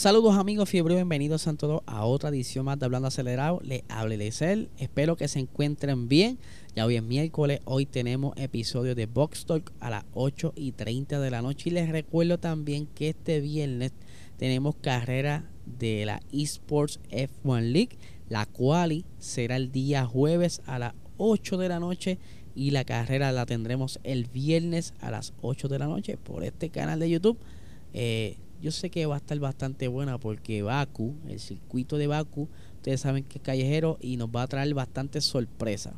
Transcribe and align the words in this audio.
Saludos 0.00 0.34
amigos 0.36 0.70
fiebre, 0.70 0.94
bienvenidos 0.94 1.46
a 1.46 1.52
todos 1.52 1.82
a 1.84 2.06
otra 2.06 2.30
edición 2.30 2.64
más 2.64 2.78
de 2.78 2.86
Hablando 2.86 3.08
Acelerado. 3.08 3.60
Les 3.62 3.82
hable 3.90 4.16
Lecel, 4.16 4.70
espero 4.78 5.14
que 5.14 5.28
se 5.28 5.40
encuentren 5.40 6.08
bien. 6.08 6.38
Ya 6.74 6.86
hoy 6.86 6.96
es 6.96 7.02
miércoles, 7.02 7.60
hoy 7.66 7.84
tenemos 7.84 8.32
episodio 8.38 8.94
de 8.94 9.04
Box 9.04 9.44
Talk 9.44 9.70
a 9.78 9.90
las 9.90 10.06
8 10.14 10.54
y 10.56 10.72
30 10.72 11.20
de 11.20 11.30
la 11.30 11.42
noche. 11.42 11.68
Y 11.68 11.72
les 11.72 11.90
recuerdo 11.90 12.38
también 12.38 12.86
que 12.86 13.10
este 13.10 13.40
viernes 13.40 13.92
tenemos 14.38 14.74
carrera 14.76 15.44
de 15.66 16.06
la 16.06 16.22
Esports 16.32 16.98
F1 17.10 17.60
League, 17.70 17.98
la 18.30 18.46
cual 18.46 19.04
será 19.18 19.56
el 19.56 19.70
día 19.70 20.06
jueves 20.06 20.62
a 20.64 20.78
las 20.78 20.94
8 21.18 21.58
de 21.58 21.68
la 21.68 21.78
noche 21.78 22.18
y 22.54 22.70
la 22.70 22.84
carrera 22.84 23.32
la 23.32 23.44
tendremos 23.44 24.00
el 24.02 24.24
viernes 24.24 24.94
a 25.00 25.10
las 25.10 25.34
8 25.42 25.68
de 25.68 25.78
la 25.78 25.88
noche 25.88 26.16
por 26.16 26.42
este 26.42 26.70
canal 26.70 26.98
de 27.00 27.10
YouTube. 27.10 27.38
Eh, 27.92 28.38
yo 28.60 28.70
sé 28.70 28.90
que 28.90 29.06
va 29.06 29.14
a 29.14 29.18
estar 29.18 29.38
bastante 29.38 29.88
buena 29.88 30.18
porque 30.18 30.62
Baku, 30.62 31.14
el 31.28 31.40
circuito 31.40 31.98
de 31.98 32.06
Baku, 32.06 32.48
ustedes 32.76 33.00
saben 33.00 33.24
que 33.24 33.38
es 33.38 33.44
callejero 33.44 33.98
y 34.00 34.16
nos 34.16 34.28
va 34.28 34.42
a 34.42 34.46
traer 34.46 34.72
bastante 34.74 35.20
sorpresa. 35.20 35.94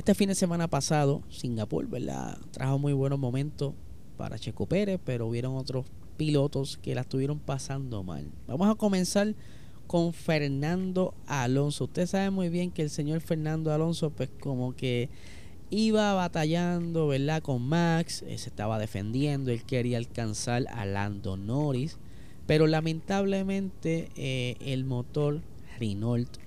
este 0.00 0.14
fin 0.14 0.28
de 0.28 0.34
semana 0.34 0.66
pasado, 0.66 1.22
Singapur, 1.28 1.86
¿verdad? 1.86 2.38
Trajo 2.52 2.78
muy 2.78 2.94
buenos 2.94 3.18
momentos 3.18 3.74
para 4.16 4.38
Checo 4.38 4.64
Pérez, 4.64 4.98
pero 5.04 5.26
hubieron 5.26 5.56
otros 5.56 5.84
pilotos 6.16 6.78
que 6.78 6.94
la 6.94 7.02
estuvieron 7.02 7.38
pasando 7.38 8.02
mal. 8.02 8.30
Vamos 8.46 8.70
a 8.70 8.76
comenzar 8.76 9.34
con 9.86 10.14
Fernando 10.14 11.12
Alonso. 11.26 11.84
Usted 11.84 12.06
sabe 12.06 12.30
muy 12.30 12.48
bien 12.48 12.70
que 12.70 12.80
el 12.80 12.88
señor 12.88 13.20
Fernando 13.20 13.74
Alonso, 13.74 14.08
pues 14.08 14.30
como 14.40 14.74
que 14.74 15.10
iba 15.68 16.14
batallando, 16.14 17.08
¿verdad? 17.08 17.42
Con 17.42 17.60
Max, 17.60 18.22
eh, 18.22 18.38
se 18.38 18.48
estaba 18.48 18.78
defendiendo, 18.78 19.50
él 19.50 19.64
quería 19.64 19.98
alcanzar 19.98 20.64
a 20.70 20.86
Lando 20.86 21.36
Norris, 21.36 21.98
pero 22.46 22.66
lamentablemente 22.66 24.08
eh, 24.16 24.56
el 24.60 24.86
motor 24.86 25.42
Renault 25.78 26.38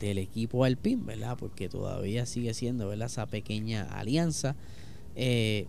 del 0.00 0.18
equipo 0.18 0.64
Alpine, 0.64 1.02
¿verdad? 1.04 1.36
Porque 1.38 1.68
todavía 1.68 2.26
sigue 2.26 2.54
siendo, 2.54 2.88
¿verdad? 2.88 3.06
Esa 3.06 3.26
pequeña 3.26 3.82
alianza. 3.84 4.56
Eh, 5.16 5.66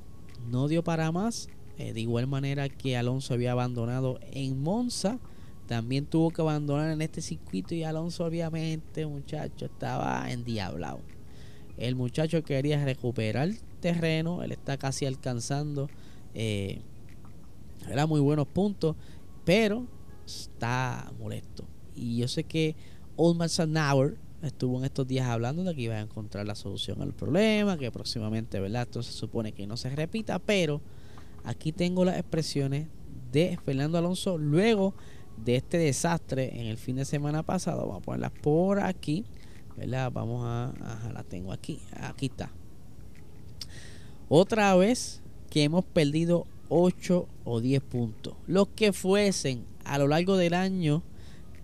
no 0.49 0.67
dio 0.67 0.83
para 0.83 1.11
más. 1.11 1.49
Eh, 1.77 1.93
de 1.93 2.01
igual 2.01 2.27
manera 2.27 2.67
que 2.67 2.97
Alonso 2.97 3.33
había 3.33 3.53
abandonado 3.53 4.19
en 4.33 4.61
Monza, 4.61 5.17
también 5.65 6.05
tuvo 6.05 6.31
que 6.31 6.41
abandonar 6.41 6.91
en 6.91 7.01
este 7.01 7.21
circuito 7.21 7.73
y 7.73 7.83
Alonso 7.83 8.25
obviamente, 8.25 9.05
muchacho, 9.05 9.65
estaba 9.65 10.29
endiablado. 10.29 10.99
El 11.77 11.95
muchacho 11.95 12.43
quería 12.43 12.83
recuperar 12.83 13.49
terreno, 13.79 14.43
él 14.43 14.51
está 14.51 14.75
casi 14.75 15.05
alcanzando, 15.05 15.89
eh, 16.33 16.81
era 17.89 18.05
muy 18.05 18.19
buenos 18.19 18.47
puntos, 18.47 18.97
pero 19.45 19.85
está 20.25 21.13
molesto. 21.17 21.63
Y 21.95 22.17
yo 22.17 22.27
sé 22.27 22.43
que 22.43 22.75
Old 23.21 23.49
Sanauer 23.49 24.15
estuvo 24.41 24.77
en 24.77 24.85
estos 24.85 25.05
días 25.05 25.27
hablando 25.27 25.65
de 25.65 25.75
que 25.75 25.81
iba 25.81 25.95
a 25.95 25.99
encontrar 25.99 26.45
la 26.47 26.55
solución 26.55 27.01
al 27.01 27.11
problema, 27.11 27.77
que 27.77 27.91
próximamente, 27.91 28.61
¿verdad? 28.61 28.83
Esto 28.83 29.03
se 29.03 29.11
supone 29.11 29.51
que 29.51 29.67
no 29.67 29.75
se 29.75 29.89
repita, 29.89 30.39
pero 30.39 30.79
aquí 31.43 31.73
tengo 31.73 32.05
las 32.05 32.17
expresiones 32.17 32.87
de 33.33 33.59
Fernando 33.65 33.97
Alonso 33.97 34.37
luego 34.37 34.93
de 35.35 35.57
este 35.57 35.77
desastre 35.77 36.61
en 36.61 36.67
el 36.67 36.77
fin 36.77 36.95
de 36.95 37.03
semana 37.03 37.43
pasado. 37.43 37.81
Vamos 37.81 37.97
a 37.97 38.05
ponerlas 38.05 38.31
por 38.41 38.79
aquí, 38.79 39.25
¿verdad? 39.75 40.13
Vamos 40.13 40.45
a, 40.45 40.69
ajá, 40.69 41.11
la 41.11 41.23
tengo 41.23 41.51
aquí, 41.51 41.81
aquí 41.99 42.27
está. 42.27 42.49
Otra 44.29 44.73
vez 44.77 45.21
que 45.49 45.63
hemos 45.63 45.83
perdido 45.83 46.47
8 46.69 47.27
o 47.43 47.59
10 47.59 47.81
puntos. 47.83 48.35
Los 48.47 48.69
que 48.69 48.93
fuesen 48.93 49.65
a 49.83 49.97
lo 49.97 50.07
largo 50.07 50.37
del 50.37 50.53
año 50.53 51.03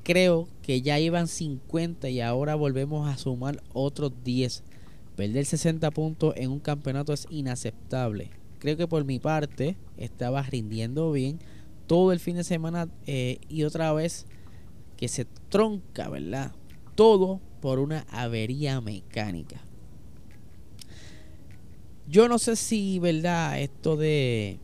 creo 0.06 0.48
que 0.62 0.84
ya 0.84 1.00
iban 1.00 1.28
50 1.28 2.10
y 2.10 2.22
ahora 2.22 2.54
volvemos 2.54 3.10
a 3.10 3.18
sumar 3.18 3.62
otros 3.74 4.14
10. 4.24 4.64
Perder 5.16 5.46
60 5.46 5.90
puntos 5.92 6.34
en 6.38 6.52
un 6.52 6.60
campeonato 6.60 7.12
es 7.12 7.26
inaceptable. 7.32 8.30
Creo 8.60 8.78
que 8.78 8.88
por 8.88 9.04
mi 9.04 9.20
parte 9.20 9.76
estaba 9.98 10.44
rindiendo 10.44 11.12
bien 11.12 11.40
todo 11.88 12.12
el 12.12 12.20
fin 12.20 12.36
de 12.36 12.44
semana 12.44 12.88
eh, 13.08 13.40
y 13.50 13.64
otra 13.64 13.92
vez 13.94 14.28
que 14.96 15.08
se 15.08 15.26
tronca, 15.50 16.08
¿verdad? 16.08 16.54
Todo 16.94 17.42
por 17.60 17.80
una 17.80 18.06
avería 18.12 18.82
mecánica. 18.82 19.60
Yo 22.08 22.30
no 22.30 22.38
sé 22.38 22.56
si, 22.56 23.00
¿verdad? 23.00 23.60
Esto 23.60 23.98
de 23.98 24.60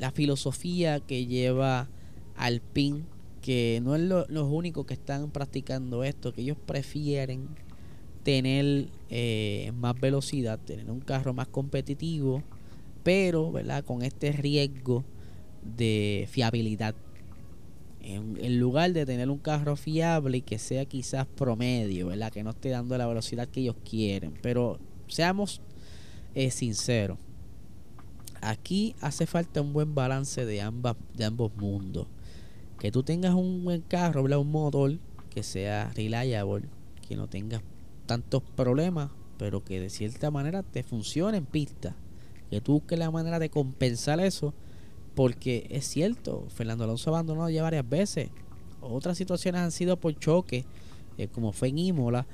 la 0.00 0.10
filosofía 0.10 0.98
que 0.98 1.26
lleva 1.26 1.88
al 2.34 2.60
PIN 2.60 3.06
que 3.40 3.80
no 3.82 3.94
es 3.94 4.02
los 4.02 4.48
únicos 4.50 4.86
que 4.86 4.94
están 4.94 5.30
practicando 5.30 6.04
esto, 6.04 6.32
que 6.32 6.42
ellos 6.42 6.58
prefieren 6.66 7.48
tener 8.22 8.88
eh, 9.08 9.72
más 9.76 9.98
velocidad, 9.98 10.58
tener 10.58 10.90
un 10.90 11.00
carro 11.00 11.32
más 11.32 11.48
competitivo, 11.48 12.42
pero 13.02 13.50
¿verdad? 13.50 13.84
con 13.84 14.02
este 14.02 14.32
riesgo 14.32 15.04
de 15.76 16.28
fiabilidad. 16.30 16.94
En, 18.02 18.58
lugar 18.58 18.92
de 18.92 19.04
tener 19.04 19.28
un 19.28 19.38
carro 19.38 19.76
fiable 19.76 20.38
y 20.38 20.42
que 20.42 20.58
sea 20.58 20.84
quizás 20.86 21.26
promedio, 21.26 22.08
¿verdad? 22.08 22.32
que 22.32 22.42
no 22.42 22.50
esté 22.50 22.70
dando 22.70 22.96
la 22.96 23.06
velocidad 23.06 23.48
que 23.48 23.60
ellos 23.60 23.76
quieren. 23.88 24.34
Pero 24.42 24.78
seamos 25.06 25.60
eh, 26.34 26.50
sinceros, 26.50 27.18
aquí 28.40 28.94
hace 29.00 29.26
falta 29.26 29.60
un 29.60 29.72
buen 29.72 29.94
balance 29.94 30.44
de, 30.46 30.60
ambas, 30.60 30.96
de 31.14 31.24
ambos 31.24 31.54
mundos 31.56 32.06
que 32.80 32.90
tú 32.90 33.02
tengas 33.02 33.34
un 33.34 33.62
buen 33.62 33.82
carro, 33.82 34.22
un 34.22 34.50
motor 34.50 34.98
que 35.28 35.42
sea 35.42 35.92
reliable, 35.94 36.66
que 37.06 37.14
no 37.14 37.28
tengas 37.28 37.62
tantos 38.06 38.42
problemas, 38.42 39.10
pero 39.36 39.62
que 39.62 39.78
de 39.78 39.90
cierta 39.90 40.30
manera 40.30 40.62
te 40.62 40.82
funcione 40.82 41.36
en 41.36 41.44
pista. 41.44 41.94
Que 42.48 42.62
tú 42.62 42.72
busques 42.72 42.98
la 42.98 43.10
manera 43.10 43.38
de 43.38 43.50
compensar 43.50 44.18
eso, 44.18 44.54
porque 45.14 45.66
es 45.68 45.86
cierto, 45.86 46.46
Fernando 46.48 46.84
Alonso 46.84 47.10
ha 47.10 47.18
abandonado 47.18 47.50
ya 47.50 47.62
varias 47.62 47.86
veces. 47.86 48.30
Otras 48.80 49.18
situaciones 49.18 49.60
han 49.60 49.72
sido 49.72 49.98
por 49.98 50.18
choque, 50.18 50.64
eh, 51.18 51.28
como 51.28 51.52
fue 51.52 51.68
en 51.68 51.78
Imola, 51.78 52.26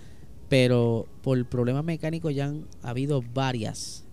pero 0.49 1.09
por 1.23 1.44
problemas 1.47 1.85
mecánicos 1.85 2.32
ya 2.32 2.47
han 2.47 2.69
habido 2.82 3.21
varias. 3.35 4.05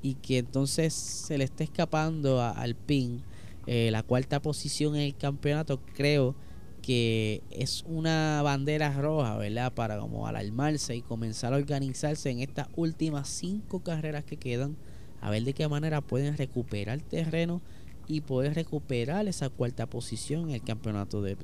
Y 0.00 0.14
que 0.14 0.38
entonces 0.38 0.94
se 0.94 1.36
le 1.36 1.44
está 1.44 1.64
escapando 1.64 2.40
al 2.40 2.76
PIN 2.76 3.22
eh, 3.66 3.90
la 3.90 4.02
cuarta 4.02 4.42
posición 4.42 4.96
en 4.96 5.02
el 5.02 5.16
campeonato 5.16 5.80
creo 5.94 6.34
que 6.82 7.42
es 7.50 7.84
una 7.86 8.42
bandera 8.42 8.92
roja, 9.00 9.36
¿verdad? 9.36 9.72
Para 9.72 9.98
como 9.98 10.26
alarmarse 10.26 10.96
y 10.96 11.02
comenzar 11.02 11.54
a 11.54 11.56
organizarse 11.56 12.30
en 12.30 12.40
estas 12.40 12.68
últimas 12.74 13.28
cinco 13.28 13.80
carreras 13.80 14.24
que 14.24 14.36
quedan, 14.36 14.76
a 15.20 15.30
ver 15.30 15.44
de 15.44 15.54
qué 15.54 15.68
manera 15.68 16.00
pueden 16.00 16.36
recuperar 16.36 17.00
terreno 17.00 17.62
y 18.08 18.20
poder 18.20 18.54
recuperar 18.54 19.28
esa 19.28 19.48
cuarta 19.48 19.86
posición 19.86 20.48
en 20.48 20.56
el 20.56 20.62
campeonato 20.62 21.22
de, 21.22 21.36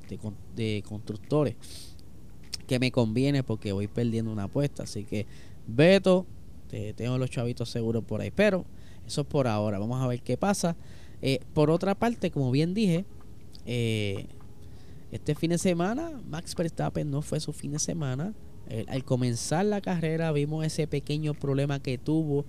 de, 0.56 0.82
constructores. 0.87 1.55
Que 2.67 2.79
me 2.79 2.91
conviene 2.91 3.43
porque 3.43 3.73
voy 3.73 3.87
perdiendo 3.87 4.32
una 4.32 4.44
apuesta. 4.44 4.82
Así 4.82 5.05
que, 5.05 5.26
Beto, 5.67 6.26
te, 6.69 6.93
tengo 6.93 7.17
los 7.17 7.31
chavitos 7.31 7.71
seguros 7.71 8.05
por 8.05 8.21
ahí. 8.21 8.31
Pero 8.31 8.67
eso 9.06 9.23
es 9.23 9.26
por 9.26 9.47
ahora. 9.47 9.79
Vamos 9.79 10.03
a 10.03 10.06
ver 10.06 10.21
qué 10.21 10.37
pasa. 10.37 10.76
Eh, 11.23 11.41
por 11.55 11.70
otra 11.70 11.94
parte, 11.94 12.31
como 12.31 12.50
bien 12.50 12.75
dije, 12.75 13.05
eh, 13.67 14.26
este 15.11 15.35
fin 15.35 15.50
de 15.50 15.59
semana, 15.59 16.20
Max 16.29 16.55
Verstappen 16.55 17.11
no 17.11 17.23
fue 17.23 17.41
su 17.41 17.53
fin 17.53 17.73
de 17.73 17.79
semana. 17.79 18.35
Eh, 18.69 18.85
al 18.88 19.05
comenzar 19.05 19.65
la 19.65 19.81
carrera 19.81 20.31
vimos 20.32 20.65
ese 20.65 20.87
pequeño 20.87 21.35
problema 21.35 21.81
que 21.81 21.99
tuvo 21.99 22.44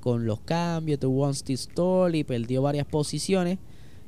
con 0.00 0.26
los 0.26 0.40
cambios, 0.40 1.00
tuvo 1.00 1.26
un 1.26 1.34
stall 1.34 2.16
y 2.16 2.22
perdió 2.22 2.60
varias 2.60 2.86
posiciones 2.86 3.58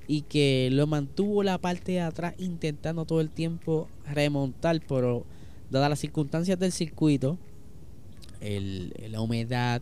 y 0.07 0.21
que 0.23 0.69
lo 0.71 0.87
mantuvo 0.87 1.43
la 1.43 1.57
parte 1.57 1.93
de 1.93 2.01
atrás 2.03 2.35
intentando 2.37 3.07
todo 3.07 3.23
el 3.23 3.31
tiempo 3.31 3.89
remontar, 4.05 4.83
pero 4.87 5.25
dadas 5.71 5.89
las 5.89 5.99
circunstancias 5.99 6.59
del 6.59 6.73
circuito, 6.73 7.39
el, 8.41 8.93
la 9.11 9.23
humedad, 9.23 9.81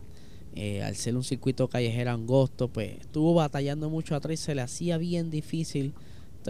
eh, 0.55 0.81
al 0.83 0.95
ser 0.95 1.17
un 1.17 1.23
circuito 1.23 1.67
callejero 1.67 2.11
angosto, 2.11 2.69
pues 2.69 2.99
estuvo 3.01 3.33
batallando 3.33 3.89
mucho 3.89 4.15
atrás 4.15 4.33
y 4.35 4.37
se 4.37 4.55
le 4.55 4.61
hacía 4.61 4.97
bien 4.97 5.29
difícil 5.29 5.93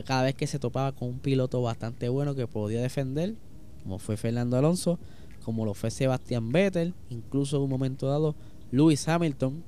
cada 0.04 0.24
vez 0.24 0.36
que 0.36 0.48
se 0.48 0.60
topaba 0.60 0.92
con 0.92 1.10
un 1.10 1.20
piloto 1.20 1.62
bastante 1.62 2.10
bueno 2.10 2.36
que 2.36 2.48
podía 2.48 2.82
defender, 2.82 3.36
como 3.84 3.98
fue 3.98 4.18
Fernando 4.18 4.58
Alonso, 4.58 5.00
como 5.44 5.66
lo 5.66 5.74
fue 5.74 5.92
Sebastián 5.92 6.52
Vettel, 6.52 6.94
incluso 7.10 7.58
en 7.58 7.64
un 7.64 7.70
momento 7.70 8.08
dado 8.08 8.36
Lewis 8.72 9.08
Hamilton. 9.08 9.64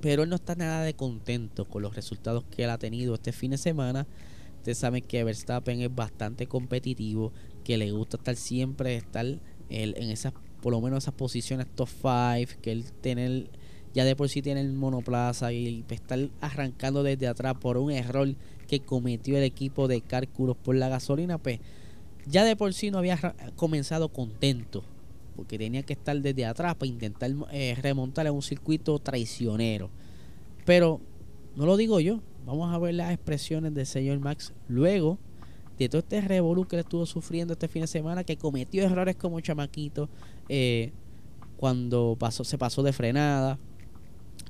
Pero 0.00 0.24
él 0.24 0.28
no 0.28 0.36
está 0.36 0.54
nada 0.54 0.82
de 0.82 0.94
contento 0.94 1.64
con 1.64 1.82
los 1.82 1.96
resultados 1.96 2.44
que 2.44 2.64
él 2.64 2.70
ha 2.70 2.78
tenido 2.78 3.14
este 3.14 3.32
fin 3.32 3.52
de 3.52 3.58
semana. 3.58 4.06
Ustedes 4.58 4.78
saben 4.78 5.02
que 5.02 5.24
Verstappen 5.24 5.80
es 5.80 5.94
bastante 5.94 6.46
competitivo, 6.46 7.32
que 7.64 7.78
le 7.78 7.90
gusta 7.90 8.18
estar 8.18 8.36
siempre, 8.36 8.96
estar 8.96 9.24
en 9.70 10.10
esas 10.10 10.34
por 10.64 10.72
lo 10.72 10.80
menos 10.80 11.04
esas 11.04 11.12
posiciones 11.12 11.66
top 11.74 11.90
5, 11.90 12.62
que 12.62 12.72
él 12.72 12.84
tener, 13.02 13.50
ya 13.92 14.06
de 14.06 14.16
por 14.16 14.30
sí 14.30 14.40
tiene 14.40 14.62
el 14.62 14.72
monoplaza 14.72 15.52
y 15.52 15.84
estar 15.90 16.18
arrancando 16.40 17.02
desde 17.02 17.26
atrás 17.26 17.56
por 17.60 17.76
un 17.76 17.90
error 17.90 18.34
que 18.66 18.80
cometió 18.80 19.36
el 19.36 19.42
equipo 19.42 19.88
de 19.88 20.00
cálculos 20.00 20.56
por 20.56 20.74
la 20.74 20.88
gasolina, 20.88 21.36
pues 21.36 21.60
ya 22.26 22.44
de 22.44 22.56
por 22.56 22.72
sí 22.72 22.90
no 22.90 22.96
había 22.96 23.18
comenzado 23.56 24.08
contento, 24.08 24.84
porque 25.36 25.58
tenía 25.58 25.82
que 25.82 25.92
estar 25.92 26.18
desde 26.18 26.46
atrás 26.46 26.76
para 26.76 26.88
intentar 26.88 27.30
eh, 27.52 27.76
remontar 27.82 28.26
a 28.26 28.32
un 28.32 28.40
circuito 28.40 28.98
traicionero. 28.98 29.90
Pero 30.64 30.98
no 31.56 31.66
lo 31.66 31.76
digo 31.76 32.00
yo, 32.00 32.20
vamos 32.46 32.72
a 32.72 32.78
ver 32.78 32.94
las 32.94 33.12
expresiones 33.12 33.74
del 33.74 33.84
señor 33.84 34.18
Max 34.18 34.54
luego 34.66 35.18
de 35.78 35.88
todo 35.88 35.98
este 35.98 36.20
revolú 36.20 36.66
que 36.66 36.76
él 36.76 36.80
estuvo 36.80 37.04
sufriendo 37.04 37.52
este 37.52 37.68
fin 37.68 37.82
de 37.82 37.88
semana, 37.88 38.24
que 38.24 38.36
cometió 38.36 38.82
errores 38.84 39.16
como 39.16 39.40
chamaquito, 39.40 40.08
eh, 40.48 40.92
cuando 41.56 42.16
pasó, 42.18 42.44
se 42.44 42.58
pasó 42.58 42.82
de 42.82 42.92
frenada, 42.92 43.58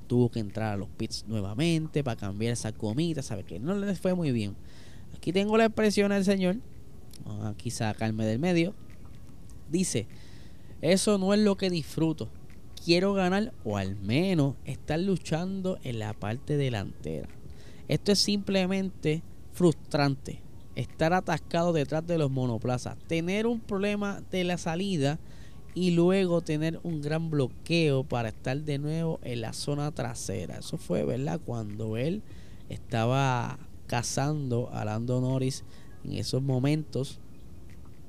tuvo 0.07 0.31
que 0.31 0.41
entrar 0.41 0.75
a 0.75 0.77
los 0.77 0.89
pits 0.89 1.25
nuevamente 1.27 2.05
para 2.05 2.17
cambiar 2.17 2.53
esa 2.53 2.73
comida, 2.73 3.23
sabe 3.23 3.45
que 3.45 3.59
no 3.59 3.75
le 3.75 3.95
fue 3.95 4.15
muy 4.15 4.33
bien. 4.33 4.57
Aquí 5.17 5.33
tengo 5.33 5.57
la 5.57 5.67
expresión 5.67 6.11
del 6.11 6.25
señor, 6.25 6.57
aquí 7.45 7.71
sacarme 7.71 8.27
del 8.27 8.39
medio, 8.39 8.75
dice, 9.71 10.07
eso 10.83 11.19
no 11.19 11.33
es 11.33 11.41
lo 11.41 11.57
que 11.57 11.71
disfruto, 11.71 12.29
quiero 12.85 13.15
ganar 13.15 13.53
o 13.65 13.77
al 13.77 13.97
menos 13.97 14.57
estar 14.65 14.99
luchando 15.01 15.79
en 15.83 15.99
la 15.99 16.13
parte 16.13 16.57
delantera. 16.57 17.29
Esto 17.89 18.13
es 18.13 18.19
simplemente 18.19 19.23
frustrante 19.53 20.43
estar 20.75 21.13
atascado 21.13 21.73
detrás 21.73 22.07
de 22.07 22.19
los 22.19 22.31
monoplazas, 22.31 22.99
tener 23.07 23.47
un 23.47 23.61
problema 23.61 24.23
de 24.31 24.45
la 24.45 24.59
salida 24.59 25.19
y 25.75 25.91
luego 25.91 26.41
tener 26.41 26.79
un 26.85 27.03
gran 27.03 27.31
bloqueo 27.31 28.05
para 28.05 28.29
estar 28.29 28.61
de 28.61 28.79
nuevo 28.79 29.19
en 29.23 29.41
la 29.41 29.53
zona 29.53 29.91
trasera. 29.91 30.59
Eso 30.59 30.79
fue, 30.79 31.05
¿verdad? 31.05 31.41
Cuando 31.45 31.97
él 31.97 32.23
estaba 32.69 33.59
cazando 33.87 34.71
a 34.73 34.85
Lando 34.85 35.21
Norris 35.21 35.65
en 36.05 36.13
esos 36.13 36.43
momentos 36.43 37.19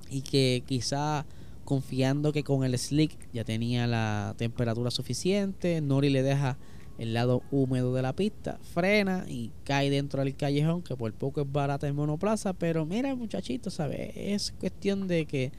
y 0.09 0.21
que 0.21 0.63
quizá 0.65 1.25
confiando 1.63 2.31
que 2.31 2.43
con 2.43 2.63
el 2.63 2.77
slick 2.77 3.17
ya 3.33 3.43
tenía 3.43 3.87
la 3.87 4.35
temperatura 4.37 4.91
suficiente, 4.91 5.81
Norris 5.81 6.11
le 6.11 6.21
deja 6.21 6.57
el 6.99 7.13
lado 7.13 7.41
húmedo 7.51 7.93
de 7.93 8.01
la 8.01 8.13
pista, 8.13 8.57
frena 8.73 9.25
y 9.27 9.51
cae 9.63 9.89
dentro 9.89 10.23
del 10.23 10.35
callejón, 10.35 10.81
que 10.81 10.95
por 10.95 11.11
poco 11.13 11.41
es 11.41 11.51
barata 11.51 11.87
en 11.87 11.95
monoplaza, 11.95 12.53
pero 12.53 12.85
mira 12.85 13.15
muchachito, 13.15 13.69
¿sabes? 13.69 14.11
Es 14.15 14.53
cuestión 14.59 15.07
de 15.07 15.25
que 15.25 15.51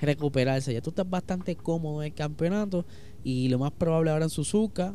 recuperarse. 0.00 0.72
Ya 0.72 0.80
tú 0.80 0.90
estás 0.90 1.08
bastante 1.08 1.56
cómodo 1.56 2.02
en 2.02 2.06
el 2.06 2.14
campeonato 2.14 2.84
y 3.22 3.48
lo 3.48 3.58
más 3.58 3.72
probable 3.72 4.10
ahora 4.10 4.24
en 4.24 4.30
Suzuka, 4.30 4.94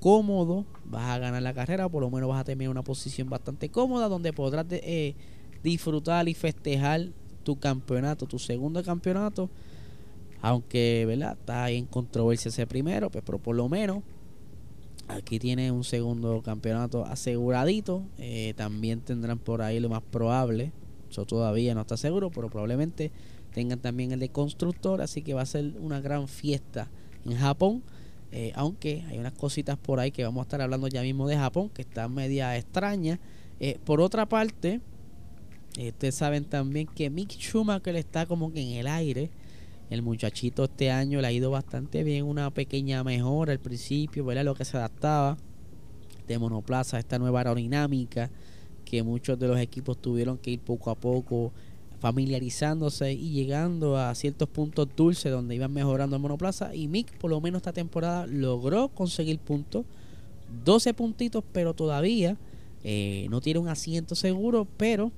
cómodo, 0.00 0.64
vas 0.84 1.10
a 1.10 1.18
ganar 1.18 1.42
la 1.42 1.54
carrera, 1.54 1.88
por 1.88 2.02
lo 2.02 2.10
menos 2.10 2.28
vas 2.28 2.40
a 2.40 2.44
tener 2.44 2.68
una 2.68 2.82
posición 2.82 3.28
bastante 3.28 3.68
cómoda 3.68 4.08
donde 4.08 4.32
podrás 4.32 4.66
eh, 4.70 5.14
disfrutar 5.62 6.28
y 6.28 6.34
festejar 6.34 7.08
tu 7.42 7.58
campeonato, 7.58 8.26
tu 8.26 8.38
segundo 8.38 8.82
campeonato. 8.82 9.50
Aunque, 10.40 11.04
¿verdad? 11.06 11.36
Está 11.38 11.64
ahí 11.64 11.78
en 11.78 11.86
controversia 11.86 12.50
ese 12.50 12.66
primero, 12.66 13.10
pues, 13.10 13.24
pero 13.26 13.38
por 13.38 13.56
lo 13.56 13.68
menos 13.68 14.02
Aquí 15.08 15.38
tiene 15.38 15.72
un 15.72 15.84
segundo 15.84 16.42
campeonato 16.42 17.06
aseguradito. 17.06 18.02
Eh, 18.18 18.52
también 18.56 19.00
tendrán 19.00 19.38
por 19.38 19.62
ahí 19.62 19.80
lo 19.80 19.88
más 19.88 20.02
probable. 20.02 20.70
Eso 21.10 21.24
todavía 21.24 21.74
no 21.74 21.80
está 21.80 21.96
seguro, 21.96 22.30
pero 22.30 22.50
probablemente 22.50 23.10
tengan 23.58 23.80
también 23.80 24.12
el 24.12 24.20
de 24.20 24.28
constructor. 24.28 25.02
Así 25.02 25.20
que 25.20 25.34
va 25.34 25.42
a 25.42 25.46
ser 25.46 25.74
una 25.80 26.00
gran 26.00 26.28
fiesta 26.28 26.88
en 27.24 27.36
Japón. 27.36 27.82
Eh, 28.30 28.52
aunque 28.54 29.04
hay 29.08 29.18
unas 29.18 29.32
cositas 29.32 29.76
por 29.76 29.98
ahí 29.98 30.12
que 30.12 30.22
vamos 30.22 30.42
a 30.42 30.44
estar 30.44 30.62
hablando 30.62 30.86
ya 30.86 31.02
mismo 31.02 31.26
de 31.26 31.36
Japón, 31.36 31.68
que 31.68 31.82
está 31.82 32.06
media 32.08 32.56
extraña. 32.56 33.18
Eh, 33.58 33.80
por 33.84 34.00
otra 34.00 34.28
parte, 34.28 34.80
ustedes 35.76 36.14
saben 36.14 36.44
también 36.44 36.86
que 36.86 37.10
Mick 37.10 37.30
Schumacher 37.32 37.96
está 37.96 38.26
como 38.26 38.52
que 38.52 38.62
en 38.62 38.76
el 38.76 38.86
aire 38.86 39.28
el 39.90 40.02
muchachito 40.02 40.64
este 40.64 40.92
año 40.92 41.20
le 41.20 41.26
ha 41.26 41.32
ido 41.32 41.50
bastante 41.50 42.04
bien, 42.04 42.26
una 42.26 42.50
pequeña 42.52 43.02
mejora 43.02 43.50
al 43.50 43.58
principio, 43.58 44.24
¿verdad? 44.24 44.44
Lo 44.44 44.54
que 44.54 44.64
se 44.64 44.76
adaptaba 44.76 45.36
de 46.28 46.38
monoplaza, 46.38 47.00
esta 47.00 47.18
nueva 47.18 47.40
aerodinámica 47.40 48.30
que 48.84 49.02
muchos 49.02 49.36
de 49.36 49.48
los 49.48 49.58
equipos 49.58 50.00
tuvieron 50.00 50.38
que 50.38 50.52
ir 50.52 50.60
poco 50.60 50.90
a 50.90 50.94
poco 50.94 51.52
familiarizándose 52.00 53.12
y 53.12 53.30
llegando 53.30 53.96
a 53.96 54.14
ciertos 54.14 54.48
puntos 54.48 54.88
dulces 54.96 55.32
donde 55.32 55.54
iban 55.54 55.72
mejorando 55.72 56.16
el 56.16 56.22
monoplaza. 56.22 56.74
Y 56.74 56.88
Mick 56.88 57.16
por 57.18 57.30
lo 57.30 57.40
menos 57.40 57.60
esta 57.60 57.72
temporada 57.72 58.26
logró 58.26 58.88
conseguir 58.88 59.38
puntos. 59.38 59.84
12 60.64 60.94
puntitos 60.94 61.44
pero 61.52 61.74
todavía 61.74 62.36
eh, 62.84 63.26
no 63.28 63.40
tiene 63.42 63.60
un 63.60 63.68
asiento 63.68 64.14
seguro 64.14 64.66
pero 64.78 65.12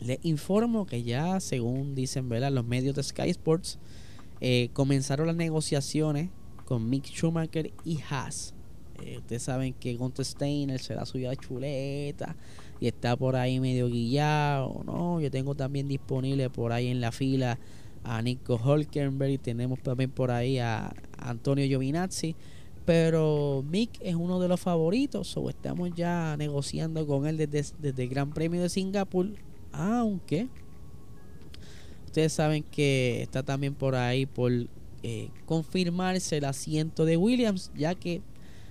les 0.00 0.18
informo 0.22 0.86
que 0.86 1.02
ya, 1.02 1.38
según 1.38 1.94
dicen 1.94 2.28
los 2.28 2.64
medios 2.64 2.96
de 2.96 3.02
Sky 3.02 3.30
Sports, 3.30 3.78
eh, 4.40 4.70
comenzaron 4.72 5.28
las 5.28 5.36
negociaciones 5.36 6.30
con 6.64 6.88
Mick 6.90 7.04
Schumacher 7.04 7.72
y 7.84 8.00
Haas. 8.08 8.54
Eh, 9.02 9.18
ustedes 9.18 9.44
saben 9.44 9.74
que 9.74 9.94
Gunther 9.94 10.24
Steiner 10.24 10.80
se 10.80 10.94
da 10.94 11.06
suya 11.06 11.34
chuleta 11.36 12.36
y 12.82 12.88
está 12.88 13.16
por 13.16 13.36
ahí 13.36 13.60
medio 13.60 13.88
guillado. 13.88 14.82
¿no? 14.84 15.20
Yo 15.20 15.30
tengo 15.30 15.54
también 15.54 15.86
disponible 15.86 16.50
por 16.50 16.72
ahí 16.72 16.88
en 16.88 17.00
la 17.00 17.12
fila 17.12 17.60
a 18.02 18.20
Nico 18.20 18.56
Hulkenberg 18.56 19.30
y 19.30 19.38
tenemos 19.38 19.80
también 19.80 20.10
por 20.10 20.32
ahí 20.32 20.58
a 20.58 20.92
Antonio 21.16 21.64
Giovinazzi. 21.64 22.34
Pero 22.84 23.64
Mick 23.70 24.00
es 24.00 24.16
uno 24.16 24.40
de 24.40 24.48
los 24.48 24.58
favoritos, 24.58 25.36
o 25.36 25.48
estamos 25.48 25.94
ya 25.94 26.36
negociando 26.36 27.06
con 27.06 27.28
él 27.28 27.36
desde, 27.36 27.72
desde 27.78 28.02
el 28.02 28.08
Gran 28.08 28.32
Premio 28.32 28.60
de 28.60 28.68
Singapur 28.68 29.28
aunque 29.70 30.48
ustedes 32.06 32.32
saben 32.32 32.64
que 32.64 33.22
está 33.22 33.44
también 33.44 33.74
por 33.76 33.94
ahí 33.94 34.26
por 34.26 34.50
eh, 35.04 35.30
confirmarse 35.46 36.38
el 36.38 36.46
asiento 36.46 37.04
de 37.04 37.16
Williams, 37.16 37.70
ya 37.76 37.94
que 37.94 38.22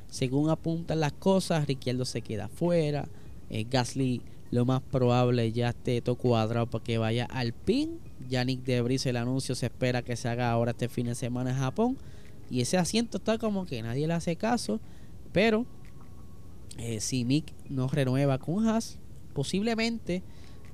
según 0.09 0.49
apuntan 0.49 0.99
las 0.99 1.13
cosas, 1.13 1.65
Ricciardo 1.65 2.03
se 2.03 2.21
queda 2.21 2.49
fuera. 2.49 3.07
Eh, 3.51 3.67
Gasly 3.69 4.21
lo 4.49 4.65
más 4.65 4.81
probable 4.81 5.51
ya 5.51 5.69
esté 5.69 6.01
todo 6.01 6.15
cuadrado 6.15 6.67
para 6.67 6.83
que 6.83 6.97
vaya 6.97 7.25
al 7.25 7.53
pin. 7.53 7.99
Yannick 8.29 8.63
Debris 8.63 9.05
el 9.05 9.17
anuncio 9.17 9.55
se 9.55 9.67
espera 9.67 10.01
que 10.01 10.15
se 10.15 10.27
haga 10.27 10.51
ahora 10.51 10.71
este 10.71 10.89
fin 10.89 11.05
de 11.05 11.15
semana 11.15 11.51
en 11.51 11.57
Japón. 11.57 11.97
Y 12.49 12.61
ese 12.61 12.77
asiento 12.77 13.17
está 13.17 13.37
como 13.37 13.65
que 13.65 13.81
nadie 13.81 14.07
le 14.07 14.13
hace 14.13 14.35
caso. 14.35 14.79
Pero 15.31 15.65
eh, 16.77 16.99
si 16.99 17.23
Mick 17.23 17.53
no 17.69 17.87
renueva 17.87 18.37
con 18.37 18.67
Haas, 18.67 18.99
posiblemente 19.33 20.23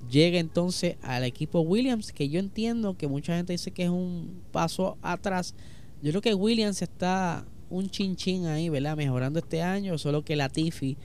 llega 0.10 0.40
entonces 0.40 0.96
al 1.02 1.24
equipo 1.24 1.62
Williams, 1.62 2.12
que 2.12 2.30
yo 2.30 2.40
entiendo 2.40 2.98
que 2.98 3.08
mucha 3.08 3.36
gente 3.36 3.54
dice 3.54 3.72
que 3.72 3.84
es 3.84 3.90
un 3.90 4.42
paso 4.52 4.98
atrás. 5.02 5.54
Yo 6.02 6.12
creo 6.12 6.22
que 6.22 6.34
Williams 6.34 6.82
está 6.82 7.46
un 7.70 7.90
chin 7.90 8.16
chin 8.16 8.46
ahí, 8.46 8.70
¿verdad? 8.70 8.96
Mejorando 8.98 9.40
este 9.40 9.62
año, 9.62 9.98
solo 9.98 10.24
que 10.24 10.36
Latifi 10.36 10.98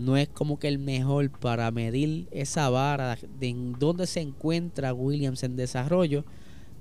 no 0.00 0.16
es 0.16 0.28
como 0.28 0.58
que 0.58 0.66
el 0.66 0.78
mejor 0.78 1.30
para 1.30 1.70
medir 1.70 2.26
esa 2.30 2.70
vara 2.70 3.18
de 3.38 3.54
dónde 3.78 4.06
se 4.06 4.20
encuentra 4.20 4.94
Williams 4.94 5.42
en 5.42 5.56
desarrollo. 5.56 6.24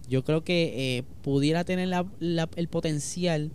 Yo 0.07 0.23
creo 0.23 0.45
que 0.45 0.97
eh, 0.97 1.03
pudiera 1.21 1.65
tener 1.65 1.89
el 2.21 2.67
potencial 2.69 3.51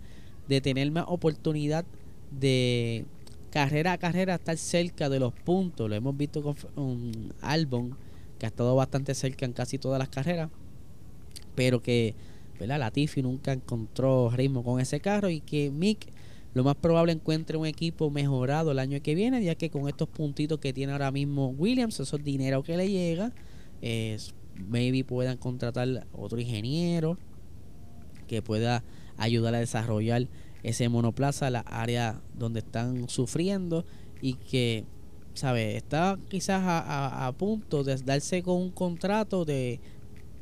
de 0.47 0.61
tener 0.61 0.91
más 0.91 1.05
oportunidad 1.07 1.83
de 2.29 3.05
carrera 3.49 3.93
a 3.93 3.97
carrera 3.97 4.35
estar 4.35 4.55
cerca 4.55 5.09
de 5.09 5.19
los 5.19 5.33
puntos. 5.33 5.89
Lo 5.89 5.95
hemos 5.95 6.15
visto 6.15 6.43
con 6.43 6.55
un 6.75 7.33
Albon 7.41 7.97
que 8.37 8.45
ha 8.45 8.49
estado 8.49 8.75
bastante 8.75 9.15
cerca 9.15 9.47
en 9.47 9.53
casi 9.53 9.79
todas 9.79 9.97
las 9.97 10.09
carreras, 10.09 10.51
pero 11.55 11.81
que 11.81 12.13
¿verdad? 12.59 12.77
Latifi 12.77 13.23
nunca 13.23 13.51
encontró 13.51 14.29
ritmo 14.29 14.63
con 14.63 14.79
ese 14.79 14.99
carro 14.99 15.29
y 15.29 15.41
que 15.41 15.71
Mick 15.71 16.07
lo 16.55 16.63
más 16.63 16.75
probable 16.75 17.11
encuentre 17.11 17.57
un 17.57 17.65
equipo 17.65 18.09
mejorado 18.09 18.71
el 18.71 18.79
año 18.79 19.01
que 19.01 19.13
viene, 19.13 19.43
ya 19.43 19.55
que 19.55 19.69
con 19.69 19.89
estos 19.89 20.07
puntitos 20.07 20.57
que 20.59 20.71
tiene 20.71 20.93
ahora 20.93 21.11
mismo 21.11 21.49
Williams, 21.49 21.99
esos 21.99 22.23
dinero 22.23 22.63
que 22.63 22.77
le 22.77 22.89
llega, 22.89 23.33
es, 23.81 24.33
maybe 24.55 25.03
puedan 25.03 25.35
contratar 25.35 26.07
otro 26.13 26.39
ingeniero 26.39 27.17
que 28.27 28.41
pueda 28.41 28.85
ayudar 29.17 29.53
a 29.53 29.59
desarrollar 29.59 30.29
ese 30.63 30.87
monoplaza, 30.87 31.49
la 31.49 31.59
área 31.59 32.21
donde 32.33 32.59
están 32.59 33.09
sufriendo 33.09 33.85
y 34.21 34.35
que, 34.35 34.85
¿sabe? 35.33 35.75
Está 35.75 36.17
quizás 36.29 36.63
a, 36.63 37.27
a 37.27 37.31
punto 37.33 37.83
de 37.83 37.97
darse 37.97 38.43
con 38.43 38.61
un 38.61 38.71
contrato 38.71 39.43
de 39.43 39.81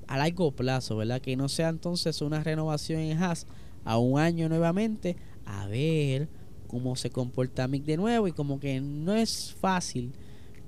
a 0.05 0.20
largo 0.20 0.51
plazo, 0.51 0.96
¿verdad? 0.96 1.22
Que 1.22 1.36
no 1.36 1.50
sea 1.50 1.70
entonces 1.70 2.22
una 2.22 2.43
renovación 2.43 3.00
en 3.00 3.17
Haas 3.17 3.48
a 3.84 3.98
un 3.98 4.20
año 4.20 4.48
nuevamente 4.48 5.17
a 5.45 5.67
ver 5.67 6.27
cómo 6.67 6.95
se 6.95 7.09
comporta 7.09 7.67
Mick 7.67 7.83
de 7.85 7.97
nuevo. 7.97 8.27
Y 8.27 8.31
como 8.31 8.59
que 8.59 8.81
no 8.81 9.13
es 9.13 9.55
fácil 9.59 10.13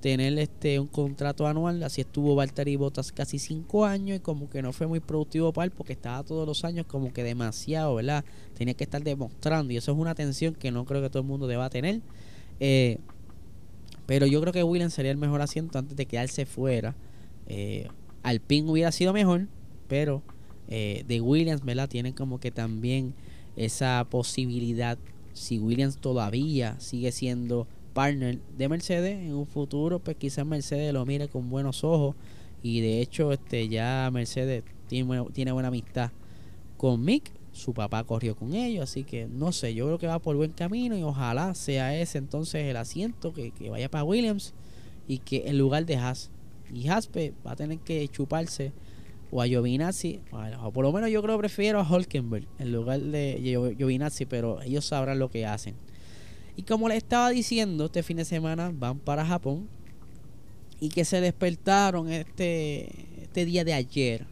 tener 0.01 0.38
este 0.38 0.79
un 0.79 0.88
contrato 0.88 1.48
anual. 1.48 1.82
Así 1.84 2.01
estuvo 2.01 2.36
Valtteri 2.36 2.75
Bottas 2.75 3.12
casi 3.12 3.39
cinco 3.39 3.86
años 3.86 4.17
y 4.17 4.20
como 4.20 4.50
que 4.50 4.62
no 4.62 4.74
fue 4.74 4.88
muy 4.88 5.00
productivo 5.00 5.51
para 5.51 5.65
él 5.65 5.72
porque 5.72 5.94
estaba 5.94 6.24
todos 6.24 6.48
los 6.48 6.63
años 6.63 6.86
como 6.86 7.12
que 7.12 7.24
demasiado 7.24 7.96
verdad 7.96 8.24
tenía 8.55 8.74
que 8.74 8.84
estar 8.84 9.03
demostrando. 9.03 9.74
Y 9.74 9.77
eso 9.77 9.91
es 9.91 9.98
una 9.98 10.15
tensión 10.15 10.53
que 10.55 10.72
no 10.72 10.86
creo 10.86 11.01
que 11.01 11.10
todo 11.10 11.22
el 11.22 11.27
mundo 11.27 11.48
deba 11.48 11.70
tener. 11.70 12.01
Eh, 12.60 13.00
pero 14.05 14.27
yo 14.27 14.39
creo 14.41 14.53
que 14.53 14.63
Williams 14.63 14.94
sería 14.94 15.12
el 15.12 15.17
mejor 15.17 15.41
asiento 15.41 15.79
antes 15.79 15.98
de 15.98 16.05
quedarse 16.05 16.46
fuera. 16.46 16.96
Eh, 17.48 17.88
Alpine 18.24 18.70
hubiera 18.70 18.91
sido 18.91 19.13
mejor 19.13 19.48
pero 19.88 20.24
eh, 20.67 21.03
de 21.08 21.22
Williams 21.22 21.63
verdad 21.63 21.88
tienen 21.88 22.13
como 22.13 22.39
que 22.39 22.51
también 22.51 23.13
esa 23.56 24.06
posibilidad 24.10 24.98
si 25.34 25.60
Williams 25.60 25.98
todavía 25.98 26.80
sigue 26.80 27.12
siendo 27.12 27.68
partner 27.94 28.40
de 28.58 28.70
Mercedes 28.70 29.18
en 29.20 29.34
un 29.34 29.48
futuro 29.48 30.00
pues 30.00 30.18
quizás 30.18 30.46
Mercedes 30.46 30.94
lo 30.94 31.06
mire 31.06 31.28
con 31.28 31.50
buenos 31.50 31.84
ojos. 31.84 32.16
Y 32.64 32.82
de 32.82 33.02
hecho 33.02 33.32
este 33.32 33.68
ya 33.68 34.10
Mercedes 34.12 34.64
tiene, 34.88 35.24
tiene 35.34 35.52
buena 35.52 35.68
amistad 35.68 36.12
con 36.78 37.04
Mick. 37.04 37.32
Su 37.52 37.74
papá 37.74 38.04
corrió 38.04 38.36
con 38.36 38.54
ellos 38.54 38.84
así 38.84 39.04
que 39.04 39.28
no 39.28 39.52
sé 39.52 39.74
yo 39.74 39.86
creo 39.86 39.98
que 39.98 40.08
va 40.08 40.20
por 40.20 40.36
buen 40.36 40.52
camino 40.52 40.98
y 40.98 41.04
ojalá 41.04 41.54
sea 41.56 41.98
ese 41.98 42.18
entonces 42.18 42.66
el 42.66 42.76
asiento 42.76 43.34
que, 43.34 43.52
que 43.52 43.70
vaya 43.70 43.90
para 43.90 44.04
Williams 44.04 44.54
y 45.08 45.20
que 45.20 45.44
en 45.48 45.58
lugar 45.58 45.86
de 45.86 45.96
Haas 45.96 46.32
y 46.74 46.88
Haas 46.88 47.08
pues, 47.08 47.32
va 47.46 47.52
a 47.52 47.56
tener 47.56 47.80
que 47.80 48.08
chuparse 48.08 48.74
o 49.36 49.42
a 49.42 49.48
Giovinazzi, 49.48 50.22
o 50.63 50.72
por 50.72 50.86
lo 50.86 50.94
menos 50.94 51.10
yo 51.10 51.22
creo 51.22 51.36
que 51.36 51.39
prefiero 51.39 51.82
a 51.82 51.84
Holkenberg 51.84 52.48
en 52.58 52.72
lugar 52.72 53.01
de 53.01 53.75
Giovinazzi, 53.77 54.25
pero 54.25 54.62
ellos 54.62 54.86
sabrán 54.86 55.20
lo 55.20 55.30
que 55.30 55.46
hacen. 55.46 55.75
Y 56.56 56.63
como 56.63 56.88
les 56.88 57.00
estaba 57.00 57.32
diciendo, 57.32 57.86
este 57.86 58.01
fin 58.01 58.15
de 58.15 58.24
semana 58.24 58.72
van 58.74 58.98
para 59.00 59.25
Japón 59.25 59.68
y 60.80 60.88
que 60.88 61.04
se 61.04 61.20
despertaron 61.20 62.10
este, 62.10 63.24
este 63.24 63.44
día 63.44 63.65
de 63.65 63.74
ayer 63.74 64.25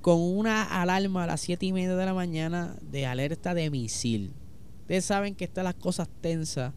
con 0.00 0.20
una 0.20 0.64
alarma 0.64 1.22
a 1.22 1.26
las 1.28 1.42
7 1.42 1.66
y 1.66 1.72
media 1.72 1.94
de 1.94 2.04
la 2.04 2.14
mañana 2.14 2.76
de 2.82 3.06
alerta 3.06 3.54
de 3.54 3.70
misil. 3.70 4.32
Ustedes 4.80 5.04
saben 5.04 5.36
que 5.36 5.44
están 5.44 5.62
las 5.62 5.74
cosas 5.74 6.08
tensas 6.20 6.72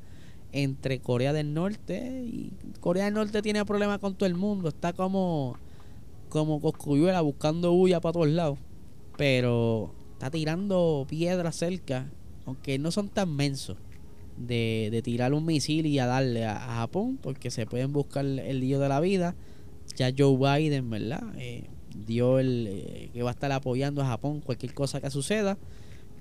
entre 0.52 1.00
Corea 1.00 1.34
del 1.34 1.56
Norte 1.56 2.26
y 2.28 2.54
Corea 2.80 3.06
del 3.06 3.16
Norte 3.16 3.42
tiene 3.42 3.66
problemas 3.66 3.98
con 3.98 4.14
todo 4.14 4.28
el 4.28 4.36
mundo. 4.36 4.70
Está 4.70 4.94
como 4.94 5.58
como 6.34 6.60
Coscuyuela 6.60 7.22
buscando 7.22 7.72
bulla 7.74 8.02
para 8.02 8.14
todos 8.14 8.28
lados. 8.28 8.58
Pero 9.18 9.94
está 10.14 10.32
tirando 10.32 11.06
piedras 11.08 11.56
cerca, 11.56 12.10
aunque 12.48 12.80
no 12.80 12.90
son 12.90 13.08
tan 13.08 13.36
mensos 13.36 13.78
de, 14.36 14.90
de 14.92 15.04
tirar 15.04 15.36
un 15.36 15.46
misil 15.46 15.86
y 15.86 16.00
a 16.00 16.08
darle 16.08 16.48
a, 16.48 16.58
Japón, 16.60 17.20
porque 17.22 17.52
se 17.52 17.68
pueden 17.68 17.94
buscar 17.94 18.26
el 18.26 18.60
lío 18.60 18.80
de 18.80 18.90
la 18.90 19.00
vida. 19.00 19.36
Ya 19.96 20.12
Joe 20.18 20.36
Biden, 20.36 20.90
¿verdad? 20.90 21.22
Eh, 21.38 21.66
dio 22.08 22.40
el 22.40 22.66
eh, 22.68 23.10
que 23.14 23.22
va 23.22 23.30
a 23.30 23.34
estar 23.34 23.52
apoyando 23.52 24.02
a 24.02 24.08
Japón 24.08 24.42
cualquier 24.42 24.74
cosa 24.74 25.00
que 25.00 25.12
suceda. 25.12 25.60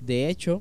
De 0.05 0.29
hecho, 0.29 0.61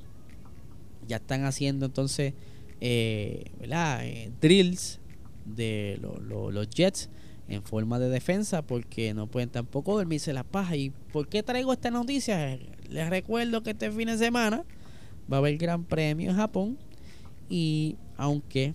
ya 1.09 1.17
están 1.17 1.43
haciendo 1.43 1.87
entonces, 1.87 2.35
eh, 2.79 3.51
¿verdad? 3.59 4.01
drills 4.39 5.01
de 5.43 5.99
los 6.01 6.69
Jets 6.69 7.09
en 7.51 7.63
forma 7.63 7.99
de 7.99 8.09
defensa 8.09 8.61
porque 8.61 9.13
no 9.13 9.27
pueden 9.27 9.49
tampoco 9.49 9.95
dormirse 9.95 10.33
las 10.33 10.45
pajas. 10.45 10.77
¿Y 10.77 10.91
por 11.11 11.27
qué 11.27 11.43
traigo 11.43 11.73
esta 11.73 11.91
noticia? 11.91 12.57
Les 12.89 13.09
recuerdo 13.09 13.61
que 13.63 13.71
este 13.71 13.91
fin 13.91 14.07
de 14.07 14.17
semana 14.17 14.63
va 15.31 15.37
a 15.37 15.39
haber 15.39 15.57
Gran 15.57 15.83
Premio 15.83 16.31
en 16.31 16.37
Japón 16.37 16.77
y 17.49 17.97
aunque 18.17 18.73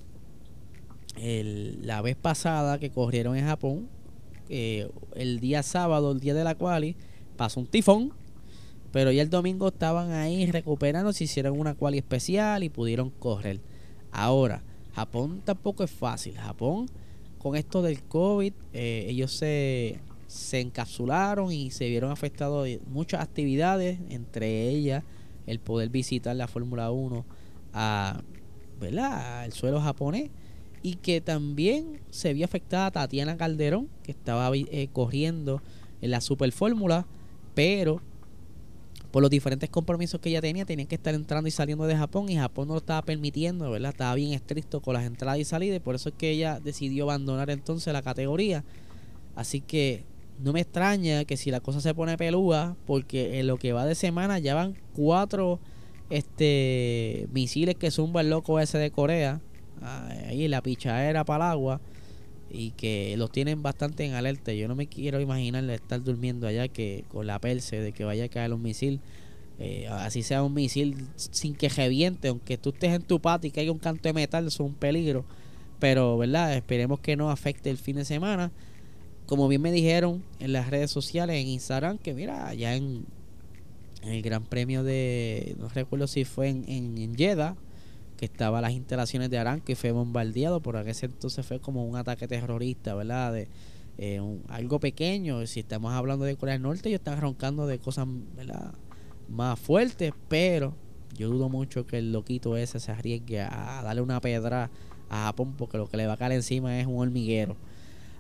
la 1.18 2.02
vez 2.02 2.16
pasada 2.16 2.78
que 2.78 2.90
corrieron 2.90 3.36
en 3.36 3.46
Japón, 3.46 3.88
eh, 4.48 4.88
el 5.14 5.40
día 5.40 5.62
sábado, 5.62 6.12
el 6.12 6.20
día 6.20 6.34
de 6.34 6.44
la 6.44 6.54
quali, 6.54 6.94
pasó 7.36 7.60
un 7.60 7.66
tifón, 7.66 8.12
pero 8.92 9.10
ya 9.10 9.22
el 9.22 9.30
domingo 9.30 9.68
estaban 9.68 10.12
ahí 10.12 10.50
recuperando, 10.50 11.12
se 11.12 11.24
hicieron 11.24 11.58
una 11.58 11.74
quali 11.74 11.98
especial 11.98 12.62
y 12.64 12.68
pudieron 12.68 13.10
correr. 13.10 13.60
Ahora, 14.12 14.62
Japón 14.94 15.42
tampoco 15.44 15.84
es 15.84 15.90
fácil. 15.90 16.36
Japón 16.36 16.86
con 17.38 17.56
esto 17.56 17.82
del 17.82 18.02
COVID, 18.02 18.52
eh, 18.72 19.06
ellos 19.08 19.32
se, 19.32 20.00
se 20.26 20.60
encapsularon 20.60 21.52
y 21.52 21.70
se 21.70 21.88
vieron 21.88 22.10
afectados 22.10 22.68
muchas 22.86 23.20
actividades, 23.20 23.98
entre 24.10 24.68
ellas 24.68 25.04
el 25.46 25.60
poder 25.60 25.88
visitar 25.88 26.34
la 26.34 26.48
Fórmula 26.48 26.90
1 26.90 27.24
a, 27.72 28.20
¿verdad? 28.80 29.42
al 29.42 29.52
suelo 29.52 29.80
japonés 29.80 30.30
y 30.82 30.94
que 30.96 31.20
también 31.20 32.00
se 32.10 32.32
vio 32.32 32.44
afectada 32.44 32.90
Tatiana 32.90 33.36
Calderón, 33.36 33.88
que 34.02 34.12
estaba 34.12 34.50
eh, 34.54 34.88
corriendo 34.92 35.62
en 36.00 36.10
la 36.10 36.20
Super 36.20 36.52
Fórmula, 36.52 37.06
pero 37.54 38.00
por 39.16 39.22
los 39.22 39.30
diferentes 39.30 39.70
compromisos 39.70 40.20
que 40.20 40.28
ella 40.28 40.42
tenía, 40.42 40.66
tenían 40.66 40.86
que 40.86 40.96
estar 40.96 41.14
entrando 41.14 41.48
y 41.48 41.50
saliendo 41.50 41.86
de 41.86 41.96
Japón 41.96 42.28
y 42.28 42.36
Japón 42.36 42.68
no 42.68 42.74
lo 42.74 42.80
estaba 42.80 43.00
permitiendo, 43.00 43.70
¿verdad? 43.70 43.92
Estaba 43.92 44.14
bien 44.14 44.34
estricto 44.34 44.82
con 44.82 44.92
las 44.92 45.06
entradas 45.06 45.38
y 45.38 45.44
salidas 45.46 45.78
y 45.78 45.80
por 45.80 45.94
eso 45.94 46.10
es 46.10 46.14
que 46.18 46.32
ella 46.32 46.60
decidió 46.60 47.04
abandonar 47.04 47.48
entonces 47.48 47.90
la 47.94 48.02
categoría. 48.02 48.62
Así 49.34 49.62
que 49.62 50.04
no 50.38 50.52
me 50.52 50.60
extraña 50.60 51.24
que 51.24 51.38
si 51.38 51.50
la 51.50 51.60
cosa 51.60 51.80
se 51.80 51.94
pone 51.94 52.18
pelúa, 52.18 52.76
porque 52.84 53.40
en 53.40 53.46
lo 53.46 53.56
que 53.56 53.72
va 53.72 53.86
de 53.86 53.94
semana 53.94 54.38
ya 54.38 54.54
van 54.54 54.76
cuatro 54.94 55.60
este 56.10 57.26
misiles 57.32 57.76
que 57.76 57.90
zumba 57.90 58.20
el 58.20 58.28
loco 58.28 58.60
ese 58.60 58.76
de 58.76 58.90
Corea, 58.90 59.40
ahí 60.28 60.46
la 60.46 60.60
pichadera 60.60 61.24
para 61.24 61.46
el 61.46 61.52
agua 61.52 61.80
y 62.50 62.70
que 62.72 63.14
los 63.16 63.30
tienen 63.30 63.62
bastante 63.62 64.04
en 64.04 64.14
alerta. 64.14 64.52
Yo 64.52 64.68
no 64.68 64.74
me 64.74 64.86
quiero 64.86 65.20
imaginar 65.20 65.68
estar 65.70 66.02
durmiendo 66.02 66.46
allá 66.46 66.68
que 66.68 67.04
con 67.08 67.26
la 67.26 67.38
perse 67.40 67.80
de 67.80 67.92
que 67.92 68.04
vaya 68.04 68.24
a 68.24 68.28
caer 68.28 68.52
un 68.52 68.62
misil. 68.62 69.00
Eh, 69.58 69.86
así 69.88 70.22
sea 70.22 70.42
un 70.42 70.52
misil 70.52 71.06
sin 71.16 71.54
que 71.54 71.68
reviente, 71.68 72.28
aunque 72.28 72.58
tú 72.58 72.70
estés 72.70 72.92
en 72.92 73.02
tu 73.02 73.20
patio 73.20 73.50
y 73.54 73.60
haya 73.60 73.72
un 73.72 73.78
canto 73.78 74.08
de 74.08 74.12
metal, 74.12 74.46
eso 74.46 74.64
es 74.64 74.68
un 74.68 74.74
peligro. 74.74 75.24
Pero, 75.78 76.16
¿verdad? 76.18 76.54
Esperemos 76.54 77.00
que 77.00 77.16
no 77.16 77.30
afecte 77.30 77.70
el 77.70 77.78
fin 77.78 77.96
de 77.96 78.04
semana. 78.04 78.52
Como 79.26 79.48
bien 79.48 79.60
me 79.60 79.72
dijeron 79.72 80.22
en 80.38 80.52
las 80.52 80.70
redes 80.70 80.90
sociales, 80.90 81.36
en 81.36 81.48
Instagram, 81.48 81.98
que 81.98 82.14
mira, 82.14 82.48
allá 82.48 82.76
en, 82.76 83.04
el 84.02 84.22
Gran 84.22 84.44
Premio 84.44 84.84
de, 84.84 85.56
no 85.58 85.68
recuerdo 85.68 86.06
si 86.06 86.24
fue 86.24 86.48
en, 86.48 86.64
en, 86.68 86.96
en 86.96 87.16
Jeddah, 87.16 87.56
que 88.16 88.24
estaba 88.24 88.60
las 88.60 88.72
instalaciones 88.72 89.30
de 89.30 89.38
Aranco 89.38 89.72
y 89.72 89.74
fue 89.74 89.92
bombardeado, 89.92 90.60
por 90.60 90.76
ese 90.88 91.06
entonces 91.06 91.44
fue 91.44 91.60
como 91.60 91.84
un 91.86 91.96
ataque 91.96 92.26
terrorista, 92.26 92.94
¿verdad? 92.94 93.32
De, 93.32 93.48
eh, 93.98 94.20
algo 94.48 94.78
pequeño, 94.78 95.46
si 95.46 95.60
estamos 95.60 95.92
hablando 95.92 96.24
de 96.24 96.36
Corea 96.36 96.54
del 96.54 96.62
Norte, 96.62 96.88
ellos 96.88 97.00
están 97.00 97.20
roncando 97.20 97.66
de 97.66 97.78
cosas, 97.78 98.06
¿verdad? 98.34 98.74
Más 99.28 99.58
fuertes, 99.58 100.12
pero 100.28 100.74
yo 101.14 101.30
dudo 101.30 101.48
mucho 101.48 101.86
que 101.86 101.98
el 101.98 102.12
loquito 102.12 102.56
ese 102.56 102.78
se 102.78 102.92
arriesgue 102.92 103.40
a 103.40 103.80
darle 103.82 104.02
una 104.02 104.20
pedra 104.20 104.70
a 105.08 105.24
Japón 105.24 105.54
porque 105.56 105.78
lo 105.78 105.88
que 105.88 105.96
le 105.96 106.06
va 106.06 106.14
a 106.14 106.16
caer 106.16 106.32
encima 106.32 106.78
es 106.78 106.86
un 106.86 106.98
hormiguero. 106.98 107.56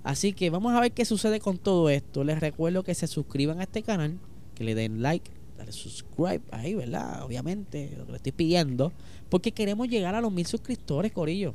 Así 0.02 0.32
que 0.32 0.50
vamos 0.50 0.72
a 0.72 0.80
ver 0.80 0.92
qué 0.92 1.04
sucede 1.04 1.40
con 1.40 1.58
todo 1.58 1.90
esto. 1.90 2.24
Les 2.24 2.40
recuerdo 2.40 2.84
que 2.84 2.94
se 2.94 3.06
suscriban 3.06 3.60
a 3.60 3.64
este 3.64 3.82
canal, 3.82 4.18
que 4.54 4.64
le 4.64 4.74
den 4.74 5.02
like, 5.02 5.30
dale 5.56 5.72
subscribe 5.72 6.42
ahí, 6.50 6.74
¿verdad? 6.74 7.22
Obviamente, 7.22 7.96
lo 8.06 8.14
estoy 8.14 8.32
pidiendo. 8.32 8.92
Porque 9.28 9.52
queremos 9.52 9.88
llegar 9.88 10.14
a 10.14 10.20
los 10.20 10.32
mil 10.32 10.46
suscriptores, 10.46 11.12
Corillo. 11.12 11.54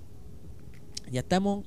Ya 1.11 1.21
estamos 1.21 1.65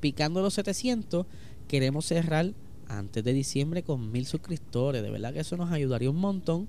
picando 0.00 0.42
los 0.42 0.54
700. 0.54 1.26
Queremos 1.68 2.06
cerrar 2.06 2.52
antes 2.88 3.22
de 3.22 3.32
diciembre 3.32 3.82
con 3.82 4.10
mil 4.10 4.26
suscriptores. 4.26 5.02
De 5.02 5.10
verdad 5.10 5.32
que 5.32 5.40
eso 5.40 5.56
nos 5.56 5.70
ayudaría 5.70 6.10
un 6.10 6.16
montón 6.16 6.68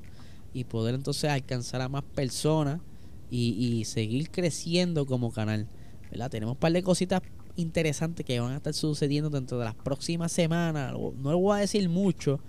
y 0.54 0.66
poder 0.66 0.96
entonces 0.96 1.30
alcanzar 1.30 1.82
a 1.82 1.90
más 1.90 2.04
personas 2.04 2.82
y, 3.30 3.84
seguir 3.86 4.30
creciendo 4.30 5.06
como 5.06 5.32
canal. 5.32 5.68
¿verdad? 6.10 6.30
Tenemos 6.30 6.56
un 6.56 6.60
par 6.60 6.74
de 6.74 6.84
cositas 6.84 7.22
interesantes 7.56 8.26
que 8.26 8.40
van 8.40 8.52
a 8.52 8.58
estar 8.58 8.74
sucediendo 8.74 9.30
dentro 9.30 9.58
de 9.58 9.66
las 9.66 9.76
próximas 9.76 10.32
semanas. 10.32 10.94
No 10.94 11.32
les 11.32 11.42
voy 11.42 11.58
a 11.58 11.62
decir 11.62 11.88
mucho, 11.88 12.40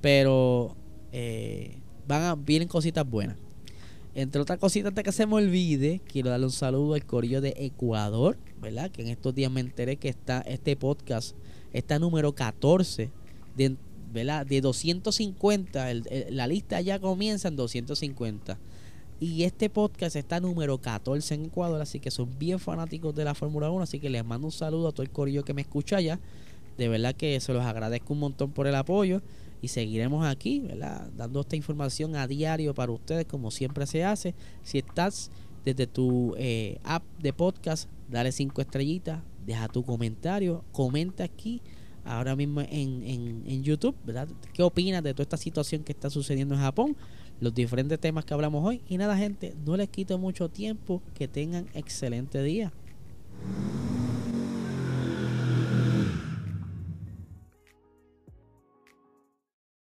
pero 0.00 0.76
eh, 1.16 1.78
van 2.08 2.22
a, 2.24 2.34
vienen 2.34 2.66
cositas 2.66 3.08
buenas. 3.08 3.36
Entre 4.16 4.40
otras 4.40 4.58
cositas, 4.58 4.88
antes 4.88 5.04
que 5.04 5.12
se 5.12 5.26
me 5.26 5.34
olvide, 5.34 6.00
quiero 6.08 6.28
darle 6.28 6.46
un 6.46 6.52
saludo 6.52 6.94
al 6.94 7.06
corillo 7.06 7.40
de 7.40 7.54
Ecuador, 7.56 8.36
¿verdad? 8.60 8.90
Que 8.90 9.02
en 9.02 9.08
estos 9.08 9.32
días 9.32 9.50
me 9.50 9.60
enteré 9.60 9.96
que 9.96 10.08
está 10.08 10.40
este 10.40 10.76
podcast, 10.76 11.36
está 11.72 12.00
número 12.00 12.34
14 12.34 13.12
de, 13.56 13.76
¿verdad? 14.12 14.44
de 14.44 14.60
250. 14.60 15.86
la 16.30 16.46
lista 16.48 16.80
ya 16.80 16.98
comienza 16.98 17.46
en 17.46 17.56
250. 17.56 18.58
Y 19.20 19.44
este 19.44 19.70
podcast 19.70 20.16
está 20.16 20.40
número 20.40 20.78
14 20.78 21.34
en 21.34 21.44
Ecuador, 21.44 21.80
así 21.80 22.00
que 22.00 22.10
son 22.10 22.36
bien 22.40 22.58
fanáticos 22.58 23.14
de 23.14 23.24
la 23.24 23.36
Fórmula 23.36 23.70
1, 23.70 23.84
así 23.84 24.00
que 24.00 24.10
les 24.10 24.24
mando 24.24 24.48
un 24.48 24.52
saludo 24.52 24.88
a 24.88 24.92
todo 24.92 25.04
el 25.04 25.10
corillo 25.10 25.44
que 25.44 25.54
me 25.54 25.62
escucha 25.62 25.98
allá. 25.98 26.18
De 26.76 26.88
verdad 26.88 27.14
que 27.14 27.38
se 27.38 27.52
los 27.52 27.64
agradezco 27.64 28.14
un 28.14 28.18
montón 28.18 28.50
por 28.50 28.66
el 28.66 28.74
apoyo 28.74 29.22
y 29.64 29.68
seguiremos 29.68 30.26
aquí. 30.26 30.62
Dando 31.16 31.40
esta 31.40 31.56
información 31.56 32.16
a 32.16 32.26
diario 32.26 32.74
para 32.74 32.92
ustedes 32.92 33.24
como 33.24 33.50
siempre 33.50 33.86
se 33.86 34.04
hace. 34.04 34.34
Si 34.62 34.76
estás 34.76 35.30
desde 35.64 35.86
tu 35.86 36.34
eh, 36.36 36.78
app 36.84 37.02
de 37.18 37.32
podcast, 37.32 37.88
dale 38.10 38.30
cinco 38.30 38.60
estrellitas, 38.60 39.22
deja 39.46 39.66
tu 39.68 39.82
comentario, 39.82 40.62
comenta 40.70 41.24
aquí 41.24 41.62
ahora 42.04 42.36
mismo 42.36 42.60
en, 42.60 43.02
en, 43.02 43.42
en 43.46 43.62
YouTube, 43.62 43.96
¿verdad? 44.04 44.28
¿Qué 44.52 44.62
opinas 44.62 45.02
de 45.02 45.14
toda 45.14 45.22
esta 45.22 45.38
situación 45.38 45.82
que 45.82 45.92
está 45.92 46.10
sucediendo 46.10 46.54
en 46.54 46.60
Japón? 46.60 46.94
Los 47.40 47.54
diferentes 47.54 47.98
temas 47.98 48.26
que 48.26 48.34
hablamos 48.34 48.62
hoy. 48.66 48.82
Y 48.86 48.98
nada, 48.98 49.16
gente, 49.16 49.54
no 49.64 49.78
les 49.78 49.88
quito 49.88 50.18
mucho 50.18 50.50
tiempo. 50.50 51.00
Que 51.14 51.26
tengan 51.26 51.66
excelente 51.72 52.42
día. 52.42 52.70